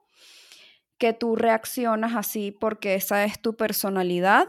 que 0.97 1.13
tú 1.13 1.35
reaccionas 1.35 2.15
así 2.15 2.51
porque 2.51 2.95
esa 2.95 3.23
es 3.23 3.41
tu 3.41 3.55
personalidad, 3.55 4.47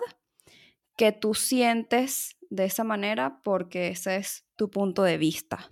que 0.97 1.13
tú 1.13 1.35
sientes 1.35 2.37
de 2.51 2.65
esa 2.65 2.85
manera 2.85 3.41
porque 3.43 3.89
ese 3.89 4.17
es 4.17 4.47
tu 4.57 4.71
punto 4.71 5.03
de 5.03 5.19
vista. 5.19 5.69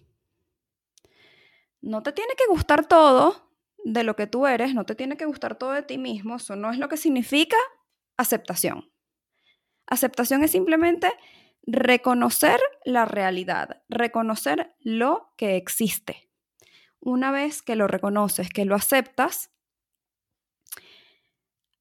No 1.81 2.03
te 2.03 2.13
tiene 2.13 2.35
que 2.37 2.47
gustar 2.49 2.87
todo 2.87 3.51
de 3.85 4.03
lo 4.03 4.17
que 4.17 4.27
tú 4.27 4.47
eres, 4.47 4.75
no 4.75 4.85
te 4.85 4.95
tiene 4.95 5.17
que 5.17 5.27
gustar 5.27 5.57
todo 5.57 5.73
de 5.73 5.83
ti 5.83 5.99
mismo, 5.99 6.37
eso 6.37 6.57
no 6.57 6.71
es 6.71 6.79
lo 6.79 6.89
que 6.89 6.97
significa 6.97 7.57
aceptación. 8.17 8.91
Aceptación 9.87 10.43
es 10.43 10.51
simplemente 10.51 11.13
reconocer 11.63 12.61
la 12.85 13.05
realidad, 13.05 13.83
reconocer 13.89 14.75
lo 14.81 15.33
que 15.37 15.57
existe. 15.57 16.29
Una 17.01 17.31
vez 17.31 17.63
que 17.63 17.77
lo 17.77 17.87
reconoces, 17.87 18.49
que 18.49 18.65
lo 18.65 18.75
aceptas, 18.75 19.51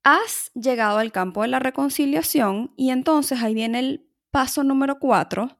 has 0.05 0.51
llegado 0.53 0.99
al 0.99 1.11
campo 1.11 1.41
de 1.41 1.47
la 1.47 1.57
reconciliación 1.57 2.71
y 2.77 2.91
entonces 2.91 3.41
ahí 3.41 3.55
viene 3.55 3.79
el 3.79 4.07
paso 4.29 4.63
número 4.63 4.99
cuatro, 4.99 5.57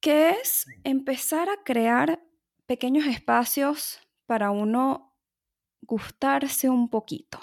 que 0.00 0.30
es 0.30 0.66
empezar 0.84 1.48
a 1.48 1.64
crear 1.64 2.22
pequeños 2.66 3.06
espacios 3.06 4.00
para 4.26 4.50
uno 4.50 5.16
gustarse 5.80 6.68
un 6.68 6.90
poquito, 6.90 7.40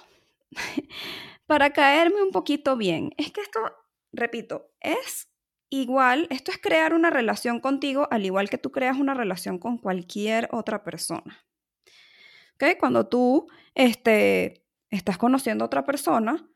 para 1.47 1.71
caerme 1.73 2.21
un 2.21 2.31
poquito 2.31 2.77
bien. 2.77 3.11
Es 3.17 3.31
que 3.31 3.41
esto, 3.41 3.59
repito, 4.13 4.69
es 4.81 5.27
igual, 5.71 6.27
esto 6.29 6.51
es 6.51 6.59
crear 6.59 6.93
una 6.93 7.09
relación 7.09 7.59
contigo 7.59 8.07
al 8.11 8.27
igual 8.27 8.51
que 8.51 8.59
tú 8.59 8.71
creas 8.71 8.97
una 8.97 9.15
relación 9.15 9.57
con 9.57 9.79
cualquier 9.79 10.49
otra 10.51 10.83
persona. 10.83 11.47
¿Ok? 12.53 12.77
Cuando 12.79 13.07
tú, 13.07 13.47
este, 13.73 14.68
estás 14.89 15.17
conociendo 15.17 15.63
a 15.63 15.67
otra 15.67 15.85
persona, 15.85 16.49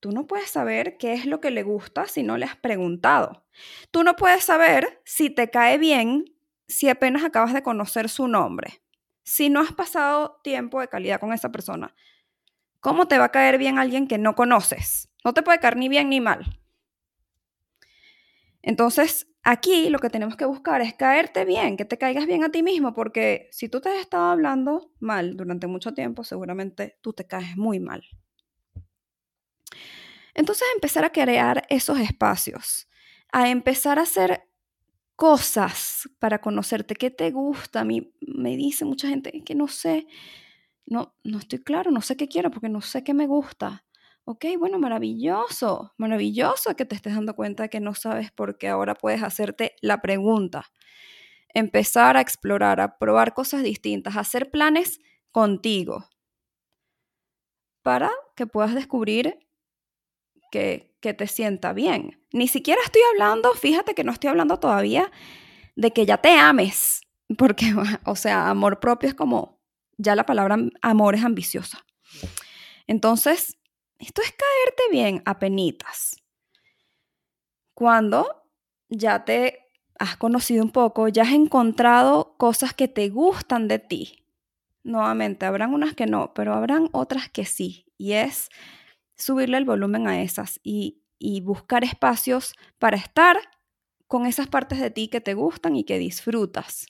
tú 0.00 0.12
no 0.12 0.26
puedes 0.26 0.50
saber 0.50 0.96
qué 0.98 1.12
es 1.12 1.26
lo 1.26 1.40
que 1.40 1.50
le 1.50 1.62
gusta 1.62 2.06
si 2.06 2.22
no 2.22 2.36
le 2.36 2.46
has 2.46 2.56
preguntado. 2.56 3.46
Tú 3.90 4.02
no 4.02 4.16
puedes 4.16 4.44
saber 4.44 5.02
si 5.04 5.30
te 5.30 5.50
cae 5.50 5.78
bien 5.78 6.24
si 6.68 6.88
apenas 6.88 7.24
acabas 7.24 7.52
de 7.52 7.62
conocer 7.62 8.08
su 8.08 8.28
nombre. 8.28 8.82
Si 9.22 9.50
no 9.50 9.60
has 9.60 9.72
pasado 9.72 10.40
tiempo 10.42 10.80
de 10.80 10.88
calidad 10.88 11.20
con 11.20 11.32
esa 11.32 11.50
persona, 11.50 11.94
¿cómo 12.80 13.08
te 13.08 13.18
va 13.18 13.26
a 13.26 13.32
caer 13.32 13.58
bien 13.58 13.78
alguien 13.78 14.06
que 14.06 14.18
no 14.18 14.34
conoces? 14.34 15.10
No 15.24 15.34
te 15.34 15.42
puede 15.42 15.58
caer 15.58 15.76
ni 15.76 15.88
bien 15.88 16.08
ni 16.08 16.20
mal. 16.20 16.60
Entonces, 18.62 19.27
aquí 19.42 19.88
lo 19.90 19.98
que 19.98 20.10
tenemos 20.10 20.36
que 20.36 20.44
buscar 20.44 20.80
es 20.80 20.94
caerte 20.94 21.44
bien, 21.44 21.76
que 21.76 21.84
te 21.84 21.98
caigas 21.98 22.26
bien 22.26 22.44
a 22.44 22.50
ti 22.50 22.62
mismo, 22.62 22.94
porque 22.94 23.48
si 23.50 23.68
tú 23.68 23.80
te 23.80 23.88
has 23.88 23.98
estado 23.98 24.26
hablando 24.30 24.92
mal 25.00 25.36
durante 25.36 25.66
mucho 25.66 25.94
tiempo, 25.94 26.24
seguramente 26.24 26.98
tú 27.00 27.12
te 27.12 27.26
caes 27.26 27.56
muy 27.56 27.80
mal. 27.80 28.04
Entonces, 30.34 30.68
empezar 30.74 31.04
a 31.04 31.10
crear 31.10 31.64
esos 31.68 31.98
espacios, 31.98 32.88
a 33.32 33.48
empezar 33.50 33.98
a 33.98 34.02
hacer 34.02 34.44
cosas 35.16 36.08
para 36.20 36.40
conocerte, 36.40 36.94
qué 36.94 37.10
te 37.10 37.32
gusta. 37.32 37.80
A 37.80 37.84
mí 37.84 38.12
me 38.20 38.56
dice 38.56 38.84
mucha 38.84 39.08
gente 39.08 39.42
que 39.44 39.56
no 39.56 39.66
sé, 39.66 40.06
no, 40.86 41.16
no 41.24 41.38
estoy 41.38 41.58
claro, 41.58 41.90
no 41.90 42.02
sé 42.02 42.16
qué 42.16 42.28
quiero 42.28 42.52
porque 42.52 42.68
no 42.68 42.80
sé 42.82 43.02
qué 43.02 43.14
me 43.14 43.26
gusta. 43.26 43.84
Ok, 44.30 44.44
bueno, 44.58 44.78
maravilloso, 44.78 45.94
maravilloso 45.96 46.76
que 46.76 46.84
te 46.84 46.94
estés 46.94 47.14
dando 47.14 47.34
cuenta 47.34 47.68
que 47.68 47.80
no 47.80 47.94
sabes 47.94 48.30
por 48.30 48.58
qué 48.58 48.68
ahora 48.68 48.94
puedes 48.94 49.22
hacerte 49.22 49.74
la 49.80 50.02
pregunta. 50.02 50.70
Empezar 51.54 52.18
a 52.18 52.20
explorar, 52.20 52.78
a 52.78 52.98
probar 52.98 53.32
cosas 53.32 53.62
distintas, 53.62 54.16
a 54.16 54.20
hacer 54.20 54.50
planes 54.50 55.00
contigo 55.30 56.10
para 57.82 58.10
que 58.36 58.46
puedas 58.46 58.74
descubrir 58.74 59.38
que, 60.50 60.94
que 61.00 61.14
te 61.14 61.26
sienta 61.26 61.72
bien. 61.72 62.22
Ni 62.30 62.48
siquiera 62.48 62.82
estoy 62.84 63.00
hablando, 63.12 63.54
fíjate 63.54 63.94
que 63.94 64.04
no 64.04 64.12
estoy 64.12 64.28
hablando 64.28 64.60
todavía 64.60 65.10
de 65.74 65.90
que 65.94 66.04
ya 66.04 66.18
te 66.18 66.32
ames, 66.32 67.00
porque, 67.38 67.74
o 68.04 68.14
sea, 68.14 68.50
amor 68.50 68.78
propio 68.78 69.08
es 69.08 69.14
como, 69.14 69.62
ya 69.96 70.14
la 70.14 70.26
palabra 70.26 70.58
amor 70.82 71.14
es 71.14 71.24
ambiciosa. 71.24 71.82
Entonces, 72.86 73.58
esto 73.98 74.22
es 74.22 74.30
caerte 74.30 74.82
bien 74.90 75.22
a 75.24 75.38
penitas. 75.38 76.16
Cuando 77.74 78.44
ya 78.88 79.24
te 79.24 79.66
has 79.98 80.16
conocido 80.16 80.62
un 80.62 80.70
poco, 80.70 81.08
ya 81.08 81.22
has 81.22 81.32
encontrado 81.32 82.36
cosas 82.36 82.72
que 82.72 82.88
te 82.88 83.08
gustan 83.08 83.68
de 83.68 83.78
ti. 83.78 84.24
Nuevamente, 84.84 85.46
habrán 85.46 85.74
unas 85.74 85.94
que 85.94 86.06
no, 86.06 86.32
pero 86.34 86.54
habrán 86.54 86.88
otras 86.92 87.28
que 87.28 87.44
sí. 87.44 87.86
Y 87.98 88.12
es 88.12 88.48
subirle 89.16 89.58
el 89.58 89.64
volumen 89.64 90.06
a 90.06 90.22
esas 90.22 90.60
y, 90.62 91.02
y 91.18 91.40
buscar 91.40 91.84
espacios 91.84 92.54
para 92.78 92.96
estar 92.96 93.36
con 94.06 94.26
esas 94.26 94.46
partes 94.46 94.80
de 94.80 94.90
ti 94.90 95.08
que 95.08 95.20
te 95.20 95.34
gustan 95.34 95.76
y 95.76 95.84
que 95.84 95.98
disfrutas. 95.98 96.86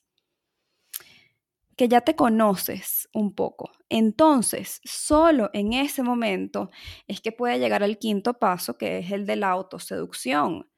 Que 1.79 1.89
ya 1.89 2.01
te 2.01 2.17
conoces 2.17 3.09
un 3.15 3.37
poco. 3.37 3.71
Entonces, 3.89 4.81
solo 4.85 5.49
en 5.53 5.73
ese 5.73 6.03
momento 6.03 6.71
es 7.07 7.21
que 7.21 7.31
puede 7.31 7.61
llegar 7.61 7.85
al 7.85 7.99
quinto 7.99 8.35
paso, 8.35 8.77
que 8.77 8.99
es 8.99 9.13
el 9.13 9.27
de 9.27 9.37
la 9.37 9.51
autoseducción. 9.51 10.69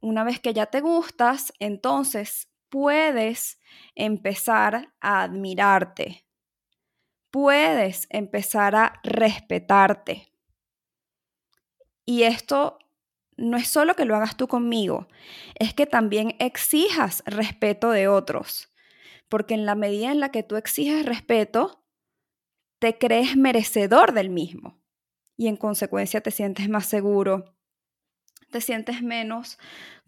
Una 0.00 0.22
vez 0.22 0.38
que 0.38 0.54
ya 0.54 0.66
te 0.66 0.80
gustas, 0.80 1.52
entonces 1.58 2.48
puedes 2.68 3.58
empezar 3.96 4.94
a 5.00 5.24
admirarte. 5.24 6.24
Puedes 7.32 8.06
empezar 8.08 8.76
a 8.76 9.00
respetarte. 9.02 10.32
Y 12.06 12.22
esto 12.22 12.78
no 13.36 13.56
es 13.56 13.66
solo 13.66 13.96
que 13.96 14.04
lo 14.04 14.14
hagas 14.14 14.36
tú 14.36 14.46
conmigo, 14.46 15.08
es 15.56 15.74
que 15.74 15.86
también 15.86 16.36
exijas 16.38 17.24
respeto 17.26 17.90
de 17.90 18.06
otros 18.06 18.68
porque 19.28 19.54
en 19.54 19.66
la 19.66 19.74
medida 19.74 20.12
en 20.12 20.20
la 20.20 20.30
que 20.30 20.42
tú 20.42 20.56
exiges 20.56 21.06
respeto, 21.06 21.84
te 22.78 22.98
crees 22.98 23.36
merecedor 23.36 24.12
del 24.12 24.30
mismo 24.30 24.78
y 25.36 25.48
en 25.48 25.56
consecuencia 25.56 26.20
te 26.20 26.30
sientes 26.30 26.68
más 26.68 26.86
seguro, 26.86 27.54
te 28.50 28.60
sientes 28.60 29.02
menos 29.02 29.58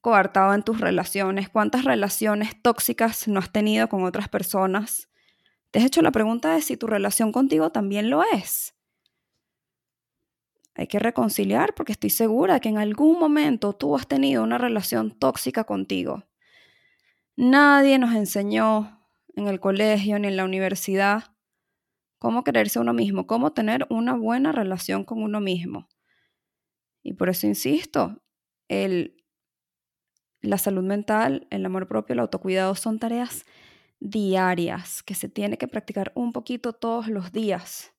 coartado 0.01 0.55
en 0.55 0.63
tus 0.63 0.81
relaciones. 0.81 1.49
¿Cuántas 1.49 1.85
relaciones 1.85 2.61
tóxicas 2.63 3.27
no 3.27 3.41
has 3.41 3.51
tenido 3.51 3.89
con 3.89 4.05
otras 4.05 4.29
personas? 4.29 5.09
¿Te 5.71 5.81
has 5.81 5.85
hecho 5.85 6.01
la 6.03 6.13
pregunta 6.13 6.55
de 6.55 6.63
si 6.63 6.77
tu 6.77 6.87
relación 6.87 7.33
contigo 7.33 7.71
también 7.71 8.09
lo 8.09 8.23
es? 8.23 8.75
Hay 10.77 10.87
que 10.87 10.99
reconciliar 10.99 11.75
porque 11.75 11.93
estoy 11.93 12.11
segura 12.11 12.61
que 12.61 12.69
en 12.69 12.79
algún 12.79 13.19
momento 13.19 13.73
tú 13.73 13.97
has 13.97 14.07
tenido 14.07 14.43
una 14.43 14.59
relación 14.59 15.11
tóxica 15.11 15.65
contigo. 15.65 16.25
Nadie 17.35 17.99
nos 17.99 18.15
enseñó 18.15 18.96
en 19.37 19.47
el 19.49 19.61
colegio 19.61 20.19
ni 20.19 20.29
en 20.29 20.37
la 20.37 20.45
universidad 20.45 21.37
cómo 22.19 22.43
quererse 22.43 22.81
uno 22.81 22.93
mismo, 22.93 23.27
cómo 23.27 23.53
tener 23.53 23.87
una 23.91 24.15
buena 24.15 24.51
relación 24.51 25.05
con 25.05 25.23
uno 25.23 25.41
mismo. 25.41 25.89
Y 27.03 27.13
por 27.13 27.29
eso 27.29 27.47
insisto, 27.47 28.23
el, 28.69 29.23
la 30.41 30.59
salud 30.59 30.83
mental, 30.83 31.47
el 31.51 31.65
amor 31.65 31.87
propio, 31.87 32.15
el 32.15 32.21
autocuidado 32.21 32.75
son 32.75 32.99
tareas 32.99 33.45
diarias 34.01 35.03
que 35.03 35.15
se 35.15 35.29
tiene 35.29 35.57
que 35.59 35.69
practicar 35.69 36.13
un 36.15 36.33
poquito 36.33 36.73
todos 36.73 37.09
los 37.09 37.33
días. 37.33 37.95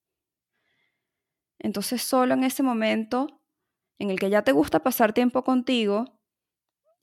Entonces 1.60 2.02
solo 2.02 2.34
en 2.34 2.44
ese 2.44 2.64
momento 2.64 3.42
en 4.00 4.12
el 4.12 4.20
que 4.20 4.30
ya 4.30 4.44
te 4.44 4.52
gusta 4.52 4.84
pasar 4.84 5.14
tiempo 5.14 5.44
contigo, 5.44 6.20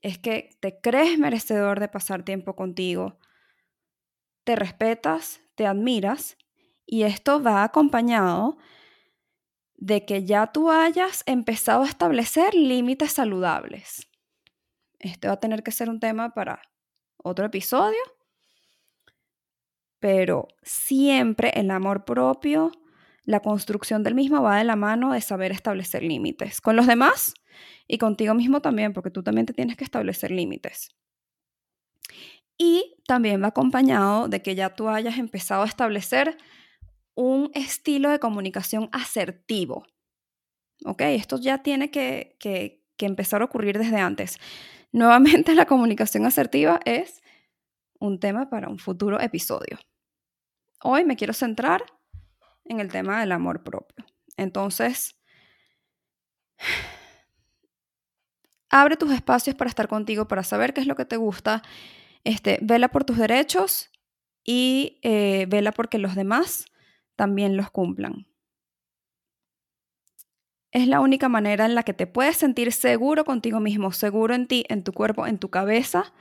es 0.01 0.19
que 0.19 0.51
te 0.59 0.79
crees 0.79 1.17
merecedor 1.17 1.79
de 1.79 1.87
pasar 1.87 2.23
tiempo 2.23 2.55
contigo, 2.55 3.17
te 4.45 4.55
respetas, 4.55 5.41
te 5.55 5.67
admiras 5.67 6.37
y 6.85 7.03
esto 7.03 7.41
va 7.41 7.63
acompañado 7.63 8.57
de 9.75 10.05
que 10.05 10.23
ya 10.23 10.47
tú 10.47 10.71
hayas 10.71 11.23
empezado 11.25 11.83
a 11.83 11.87
establecer 11.87 12.53
límites 12.53 13.11
saludables. 13.11 14.07
Este 14.99 15.27
va 15.27 15.33
a 15.33 15.39
tener 15.39 15.63
que 15.63 15.71
ser 15.71 15.89
un 15.89 15.99
tema 15.99 16.33
para 16.33 16.61
otro 17.17 17.45
episodio, 17.45 17.99
pero 19.99 20.47
siempre 20.61 21.51
el 21.55 21.71
amor 21.71 22.05
propio, 22.05 22.71
la 23.23 23.39
construcción 23.39 24.03
del 24.03 24.13
mismo 24.13 24.41
va 24.41 24.57
de 24.57 24.63
la 24.63 24.75
mano 24.75 25.11
de 25.11 25.21
saber 25.21 25.51
establecer 25.51 26.03
límites 26.03 26.61
con 26.61 26.75
los 26.75 26.85
demás 26.85 27.33
y 27.87 27.97
contigo 27.97 28.35
mismo 28.35 28.61
también, 28.61 28.93
porque 28.93 29.09
tú 29.09 29.23
también 29.23 29.47
te 29.47 29.53
tienes 29.53 29.75
que 29.75 29.83
establecer 29.83 30.29
límites. 30.29 30.95
Y 32.57 32.95
también 33.07 33.43
va 33.43 33.47
acompañado 33.47 34.27
de 34.27 34.41
que 34.41 34.55
ya 34.55 34.69
tú 34.69 34.89
hayas 34.89 35.17
empezado 35.17 35.63
a 35.63 35.67
establecer 35.67 36.37
un 37.15 37.51
estilo 37.53 38.09
de 38.09 38.19
comunicación 38.19 38.89
asertivo. 38.91 39.85
¿Ok? 40.85 41.01
Esto 41.01 41.39
ya 41.39 41.63
tiene 41.63 41.91
que, 41.91 42.35
que, 42.39 42.83
que 42.97 43.05
empezar 43.05 43.41
a 43.41 43.45
ocurrir 43.45 43.77
desde 43.77 43.97
antes. 43.97 44.39
Nuevamente, 44.91 45.55
la 45.55 45.65
comunicación 45.65 46.25
asertiva 46.25 46.79
es 46.85 47.21
un 47.99 48.19
tema 48.19 48.49
para 48.49 48.69
un 48.69 48.79
futuro 48.79 49.19
episodio. 49.19 49.79
Hoy 50.81 51.05
me 51.05 51.15
quiero 51.15 51.33
centrar 51.33 51.83
en 52.65 52.79
el 52.79 52.91
tema 52.91 53.19
del 53.19 53.31
amor 53.31 53.63
propio. 53.63 54.05
Entonces, 54.37 55.17
abre 58.69 58.97
tus 58.97 59.11
espacios 59.11 59.55
para 59.55 59.69
estar 59.69 59.87
contigo, 59.87 60.27
para 60.27 60.43
saber 60.43 60.73
qué 60.73 60.81
es 60.81 60.87
lo 60.87 60.95
que 60.95 61.05
te 61.05 61.17
gusta 61.17 61.61
este, 62.25 62.59
vela 62.61 62.89
por 62.89 63.05
tus 63.05 63.17
derechos 63.17 63.91
y 64.43 64.99
eh, 65.03 65.45
vela 65.47 65.71
porque 65.71 65.97
los 65.97 66.15
demás 66.15 66.65
también 67.15 67.55
los 67.55 67.71
cumplan. 67.71 68.27
Es 70.71 70.87
la 70.87 70.99
única 70.99 71.29
manera 71.29 71.65
en 71.65 71.73
la 71.73 71.83
que 71.83 71.93
te 71.93 72.05
puedes 72.05 72.35
sentir 72.35 72.73
seguro 72.73 73.23
contigo 73.23 73.61
mismo, 73.61 73.93
seguro 73.93 74.35
en 74.35 74.47
ti, 74.47 74.65
en 74.67 74.83
tu 74.83 74.91
cuerpo, 74.91 75.25
en 75.25 75.39
tu 75.39 75.49
cabeza, 75.49 76.13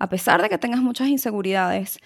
a 0.00 0.08
pesar 0.08 0.42
de 0.42 0.48
que 0.48 0.58
tengas 0.58 0.80
muchas 0.80 1.06
inseguridades. 1.08 2.00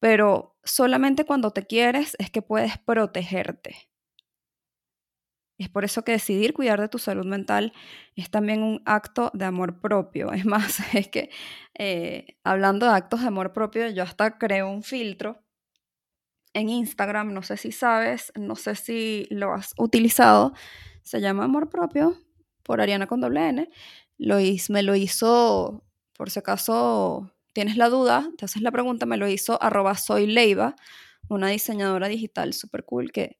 Pero 0.00 0.56
solamente 0.64 1.24
cuando 1.24 1.52
te 1.52 1.66
quieres 1.66 2.16
es 2.18 2.30
que 2.30 2.42
puedes 2.42 2.78
protegerte. 2.78 3.87
Es 5.58 5.68
por 5.68 5.84
eso 5.84 6.04
que 6.04 6.12
decidir 6.12 6.54
cuidar 6.54 6.80
de 6.80 6.88
tu 6.88 6.98
salud 6.98 7.26
mental 7.26 7.72
es 8.14 8.30
también 8.30 8.62
un 8.62 8.80
acto 8.86 9.30
de 9.34 9.44
amor 9.44 9.80
propio. 9.80 10.32
Es 10.32 10.44
más, 10.46 10.80
es 10.94 11.08
que 11.08 11.30
eh, 11.78 12.38
hablando 12.44 12.86
de 12.86 12.92
actos 12.92 13.20
de 13.20 13.26
amor 13.26 13.52
propio, 13.52 13.88
yo 13.90 14.04
hasta 14.04 14.38
creo 14.38 14.70
un 14.70 14.82
filtro 14.84 15.42
en 16.54 16.68
Instagram, 16.68 17.32
no 17.32 17.42
sé 17.42 17.56
si 17.56 17.72
sabes, 17.72 18.32
no 18.36 18.56
sé 18.56 18.74
si 18.74 19.26
lo 19.30 19.52
has 19.52 19.74
utilizado, 19.78 20.54
se 21.02 21.20
llama 21.20 21.44
Amor 21.44 21.68
Propio 21.68 22.18
por 22.62 22.80
Ariana 22.80 23.06
con 23.06 23.20
doble 23.20 23.48
N. 23.48 23.70
Lo 24.18 24.36
me 24.68 24.82
lo 24.82 24.94
hizo, 24.94 25.84
por 26.14 26.30
si 26.30 26.38
acaso 26.40 27.32
tienes 27.52 27.76
la 27.76 27.88
duda, 27.88 28.28
te 28.36 28.44
haces 28.44 28.62
la 28.62 28.72
pregunta, 28.72 29.06
me 29.06 29.16
lo 29.16 29.28
hizo 29.28 29.62
arroba 29.62 29.94
soy 29.94 30.26
Leiva, 30.26 30.76
una 31.28 31.48
diseñadora 31.48 32.08
digital 32.08 32.52
súper 32.54 32.84
cool 32.84 33.12
que 33.12 33.38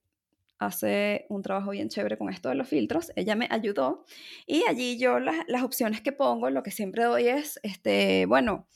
hace 0.59 1.25
un 1.29 1.41
trabajo 1.41 1.71
bien 1.71 1.89
chévere 1.89 2.17
con 2.17 2.29
esto 2.29 2.49
de 2.49 2.55
los 2.55 2.67
filtros. 2.67 3.11
Ella 3.15 3.35
me 3.35 3.47
ayudó 3.49 4.05
y 4.45 4.63
allí 4.67 4.99
yo 4.99 5.19
las, 5.19 5.37
las 5.47 5.63
opciones 5.63 6.01
que 6.01 6.11
pongo, 6.11 6.49
lo 6.49 6.61
que 6.61 6.71
siempre 6.71 7.05
doy 7.05 7.27
es, 7.27 7.59
este, 7.63 8.25
bueno, 8.25 8.67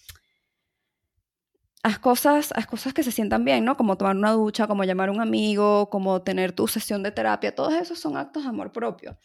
haz 1.83 1.99
cosas, 1.99 2.53
haz 2.55 2.65
cosas 2.65 2.93
que 2.93 3.03
se 3.03 3.11
sientan 3.11 3.43
bien, 3.43 3.65
¿no? 3.65 3.75
Como 3.75 3.97
tomar 3.97 4.15
una 4.15 4.31
ducha, 4.31 4.67
como 4.67 4.85
llamar 4.85 5.09
a 5.09 5.11
un 5.11 5.19
amigo, 5.21 5.89
como 5.89 6.23
tener 6.23 6.53
tu 6.53 6.67
sesión 6.67 7.03
de 7.03 7.11
terapia, 7.11 7.53
todos 7.53 7.73
esos 7.73 7.99
son 7.99 8.15
actos 8.15 8.43
de 8.43 8.49
amor 8.49 8.71
propio. 8.71 9.17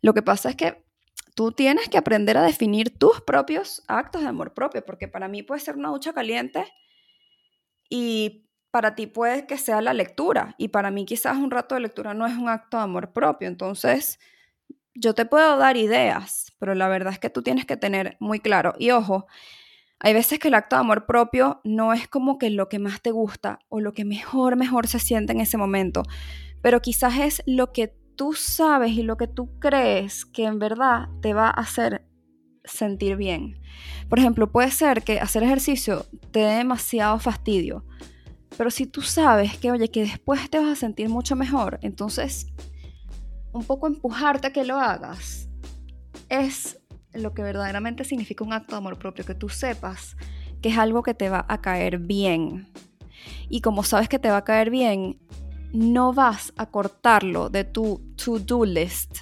Lo 0.00 0.14
que 0.14 0.22
pasa 0.22 0.50
es 0.50 0.56
que 0.56 0.86
tú 1.34 1.50
tienes 1.50 1.88
que 1.88 1.98
aprender 1.98 2.38
a 2.38 2.42
definir 2.42 2.96
tus 2.96 3.20
propios 3.20 3.82
actos 3.88 4.22
de 4.22 4.28
amor 4.28 4.54
propio, 4.54 4.84
porque 4.84 5.08
para 5.08 5.26
mí 5.26 5.42
puede 5.42 5.60
ser 5.60 5.76
una 5.76 5.88
ducha 5.88 6.12
caliente 6.12 6.64
y 7.90 8.45
para 8.76 8.94
ti 8.94 9.06
puede 9.06 9.46
que 9.46 9.56
sea 9.56 9.80
la 9.80 9.94
lectura 9.94 10.54
y 10.58 10.68
para 10.68 10.90
mí 10.90 11.06
quizás 11.06 11.38
un 11.38 11.50
rato 11.50 11.74
de 11.74 11.80
lectura 11.80 12.12
no 12.12 12.26
es 12.26 12.36
un 12.36 12.50
acto 12.50 12.76
de 12.76 12.82
amor 12.82 13.10
propio. 13.14 13.48
Entonces, 13.48 14.20
yo 14.94 15.14
te 15.14 15.24
puedo 15.24 15.56
dar 15.56 15.78
ideas, 15.78 16.52
pero 16.58 16.74
la 16.74 16.86
verdad 16.86 17.14
es 17.14 17.18
que 17.18 17.30
tú 17.30 17.40
tienes 17.40 17.64
que 17.64 17.78
tener 17.78 18.18
muy 18.20 18.38
claro. 18.38 18.74
Y 18.78 18.90
ojo, 18.90 19.24
hay 19.98 20.12
veces 20.12 20.38
que 20.38 20.48
el 20.48 20.54
acto 20.54 20.76
de 20.76 20.80
amor 20.80 21.06
propio 21.06 21.62
no 21.64 21.94
es 21.94 22.06
como 22.06 22.36
que 22.36 22.50
lo 22.50 22.68
que 22.68 22.78
más 22.78 23.00
te 23.00 23.12
gusta 23.12 23.60
o 23.70 23.80
lo 23.80 23.94
que 23.94 24.04
mejor, 24.04 24.56
mejor 24.56 24.88
se 24.88 24.98
siente 24.98 25.32
en 25.32 25.40
ese 25.40 25.56
momento, 25.56 26.02
pero 26.60 26.82
quizás 26.82 27.18
es 27.18 27.42
lo 27.46 27.72
que 27.72 27.96
tú 28.14 28.34
sabes 28.34 28.92
y 28.92 29.04
lo 29.04 29.16
que 29.16 29.26
tú 29.26 29.58
crees 29.58 30.26
que 30.26 30.44
en 30.44 30.58
verdad 30.58 31.08
te 31.22 31.32
va 31.32 31.46
a 31.46 31.62
hacer 31.62 32.04
sentir 32.62 33.16
bien. 33.16 33.58
Por 34.10 34.18
ejemplo, 34.18 34.52
puede 34.52 34.70
ser 34.70 35.02
que 35.02 35.18
hacer 35.18 35.44
ejercicio 35.44 36.04
te 36.30 36.40
dé 36.40 36.56
demasiado 36.56 37.18
fastidio 37.18 37.86
pero 38.56 38.70
si 38.70 38.86
tú 38.86 39.02
sabes 39.02 39.58
que, 39.58 39.70
oye, 39.70 39.90
que 39.90 40.00
después 40.00 40.48
te 40.50 40.58
vas 40.58 40.68
a 40.68 40.76
sentir 40.76 41.08
mucho 41.08 41.36
mejor, 41.36 41.78
entonces 41.82 42.46
un 43.52 43.64
poco 43.64 43.86
empujarte 43.86 44.48
a 44.48 44.52
que 44.52 44.64
lo 44.64 44.78
hagas 44.78 45.48
es 46.28 46.80
lo 47.12 47.32
que 47.32 47.42
verdaderamente 47.42 48.04
significa 48.04 48.44
un 48.44 48.52
acto 48.52 48.72
de 48.72 48.78
amor 48.78 48.98
propio, 48.98 49.24
que 49.24 49.34
tú 49.34 49.48
sepas 49.48 50.16
que 50.60 50.70
es 50.70 50.78
algo 50.78 51.02
que 51.02 51.14
te 51.14 51.28
va 51.28 51.44
a 51.48 51.60
caer 51.60 51.98
bien. 51.98 52.68
Y 53.48 53.60
como 53.60 53.82
sabes 53.82 54.08
que 54.08 54.18
te 54.18 54.30
va 54.30 54.38
a 54.38 54.44
caer 54.44 54.70
bien, 54.70 55.18
no 55.72 56.12
vas 56.12 56.52
a 56.56 56.66
cortarlo 56.66 57.50
de 57.50 57.64
tu 57.64 58.00
to-do 58.16 58.64
list. 58.64 59.18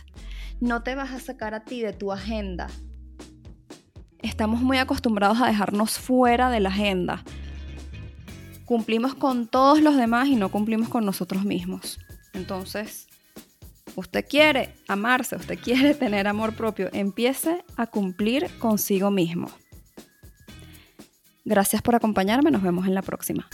No 0.61 0.83
te 0.83 0.95
vas 0.95 1.11
a 1.11 1.21
sacar 1.21 1.55
a 1.55 1.65
ti 1.65 1.83
de 1.83 1.93
tu 1.93 2.13
agenda. 2.13 2.69
Estamos 4.21 4.61
muy 4.61 4.79
acostumbrados 4.79 5.41
a 5.41 5.47
dejarnos 5.47 5.99
fuera 5.99 6.51
de 6.51 6.61
la 6.61 6.71
agenda 6.71 7.25
cumplimos 8.65 9.15
con 9.15 9.47
todos 9.47 9.81
los 9.81 9.97
demás 9.97 10.29
y 10.29 10.37
no 10.37 10.51
cumplimos 10.51 10.89
con 10.89 11.05
nosotros 11.05 11.45
mismos. 11.45 11.99
Entonces, 12.33 13.07
usted 13.95 14.25
quiere 14.29 14.75
amarse, 14.89 15.37
usted 15.37 15.59
quiere 15.59 15.95
tener 15.95 16.27
amor 16.27 16.55
propio, 16.55 16.89
empiece 16.93 17.65
a 17.77 17.87
cumplir 17.87 18.51
consigo 18.59 19.11
mismo. 19.11 19.49
Gracias 21.45 21.83
por 21.83 21.95
acompañarme, 21.95 22.51
nos 22.51 22.63
vemos 22.63 22.87
en 22.87 22.95
la 22.95 23.03
próxima. 23.03 23.49